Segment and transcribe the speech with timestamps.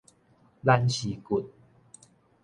[0.65, 1.47] 懶屍骨